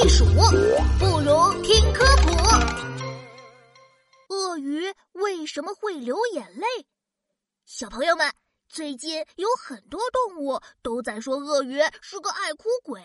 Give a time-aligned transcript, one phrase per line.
[0.00, 0.24] 避暑，
[0.98, 2.32] 不如听科普。
[4.34, 6.66] 鳄鱼为什么会流眼泪？
[7.66, 8.32] 小朋友们，
[8.66, 13.02] 最近有很多动物都在说鳄鱼是个爱哭鬼，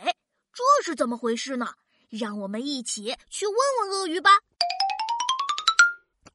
[0.53, 1.73] 这是怎么回事呢？
[2.09, 4.31] 让我们一起去问问鳄鱼吧。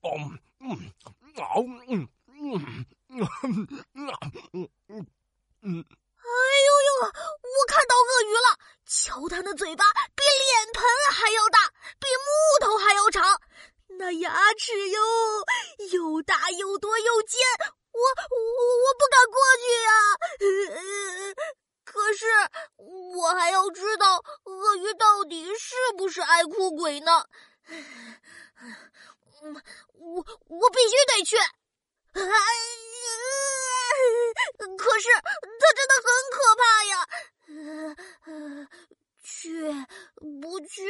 [0.03, 0.11] 哦，
[0.59, 0.93] 嗯，
[1.37, 1.57] 啊，
[1.89, 5.07] 嗯，嗯，嗯，嗯，
[5.63, 5.85] 嗯。
[6.21, 7.07] 哎呦呦！
[7.07, 9.85] 我看到鳄鱼了，瞧它的嘴巴
[16.23, 17.41] 大又多又尖，
[17.93, 18.37] 我我
[18.85, 19.91] 我不敢过去呀。
[21.85, 22.27] 可是
[22.77, 27.25] 我还要知道鳄鱼到底是不是爱哭鬼呢？
[29.95, 31.37] 我我必须得去。
[34.77, 35.09] 可是
[35.59, 36.95] 它真的很可怕呀！
[39.23, 39.35] 去
[40.41, 40.81] 不去？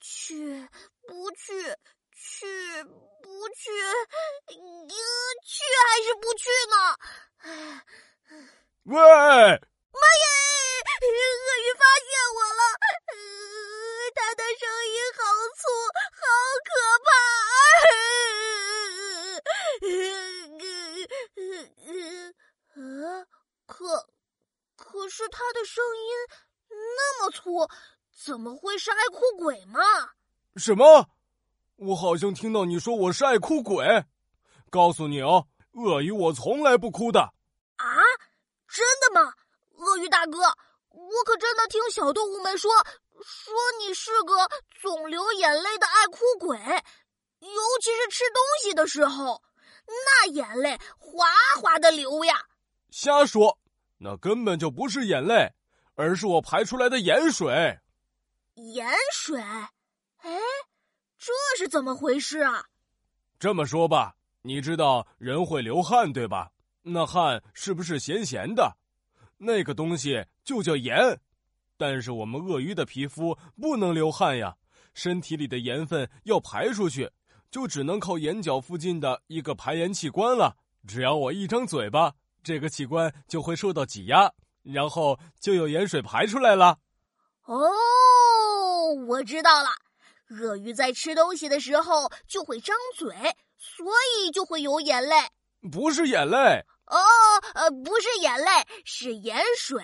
[0.00, 0.68] 去
[1.06, 1.76] 不去？
[3.54, 3.70] 去？
[5.46, 6.74] 去还是不去呢？
[8.84, 8.96] 喂！
[8.96, 10.26] 妈耶！
[11.02, 11.06] 鳄
[11.58, 12.62] 鱼发现我了！
[14.14, 15.18] 它的声音好
[15.56, 15.60] 粗，
[16.20, 16.22] 好
[16.68, 16.70] 可
[17.06, 17.08] 怕！
[22.76, 22.80] 呃，
[23.66, 23.74] 可
[24.76, 26.10] 可是它的声音
[26.68, 27.68] 那么粗，
[28.24, 29.80] 怎么会是爱哭鬼嘛？
[30.56, 31.08] 什么？
[31.80, 34.04] 我好像听到你说我是爱哭鬼。
[34.68, 37.20] 告诉你哦，鳄鱼我从来不哭的。
[37.20, 37.86] 啊？
[38.68, 39.32] 真的吗？
[39.78, 40.38] 鳄鱼大哥，
[40.90, 42.70] 我可真的听小动物们说，
[43.24, 44.46] 说你是个
[44.82, 49.42] 总流眼泪的爱哭鬼，尤其是吃东西的时候，
[49.86, 52.34] 那眼泪哗哗的流呀。
[52.90, 53.58] 瞎说，
[53.96, 55.50] 那根本就不是眼泪，
[55.94, 57.78] 而是我排出来的盐水。
[58.54, 59.40] 盐水？
[60.18, 60.38] 哎，
[61.20, 62.64] 这是怎么回事啊？
[63.38, 66.50] 这么说吧，你知道人会流汗对吧？
[66.80, 68.78] 那汗是不是咸咸的？
[69.36, 71.20] 那个东西就叫盐，
[71.76, 74.56] 但是我们鳄鱼的皮肤不能流汗呀，
[74.94, 77.10] 身体里的盐分要排出去，
[77.50, 80.56] 就只能靠眼角附近的一个排盐器官了。
[80.88, 86.78] 只要我一张嘴巴，这个器官就会受到挤压，然后就有盐水排出来了。
[87.44, 89.68] 哦，我知道了，
[90.30, 93.08] 鳄鱼在吃东西的时候就会张嘴，
[93.58, 95.16] 所以就会有眼泪。
[95.72, 96.64] 不是眼泪。
[96.86, 96.98] 哦，
[97.54, 98.46] 呃，不是眼泪，
[98.84, 99.82] 是盐水。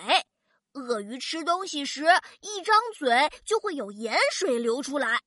[0.73, 2.05] 鳄鱼吃东西时
[2.41, 5.21] 一张嘴就会有盐水流出来。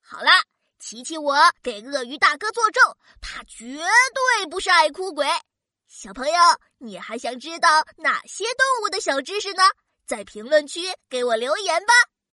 [0.00, 0.30] 好了，
[0.78, 2.82] 琪琪，我给鳄鱼大哥作证，
[3.20, 5.26] 他绝对不是爱哭鬼。
[5.88, 6.34] 小朋友，
[6.78, 9.62] 你还想知道哪些动物的小知识呢？
[10.06, 11.94] 在评论区给我留言吧。